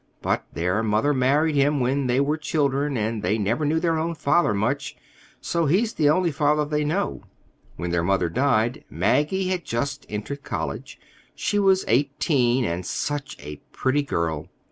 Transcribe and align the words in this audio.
But 0.23 0.45
their 0.51 0.81
mother 0.81 1.13
married 1.13 1.53
him 1.53 1.79
when 1.79 2.07
they 2.07 2.19
were 2.19 2.35
children, 2.35 2.97
and 2.97 3.21
they 3.21 3.37
never 3.37 3.65
knew 3.65 3.79
their 3.79 3.99
own 3.99 4.15
father 4.15 4.51
much, 4.51 4.97
so 5.39 5.67
he's 5.67 5.93
the 5.93 6.09
only 6.09 6.31
father 6.31 6.65
they 6.65 6.83
know. 6.83 7.21
When 7.75 7.91
their 7.91 8.01
mother 8.01 8.27
died, 8.27 8.83
Maggie 8.89 9.49
had 9.49 9.63
just 9.63 10.07
entered 10.09 10.41
college. 10.41 10.99
She 11.35 11.59
was 11.59 11.85
eighteen, 11.87 12.65
and 12.65 12.83
such 12.83 13.37
a 13.41 13.57
pretty 13.71 14.01
girl! 14.01 14.47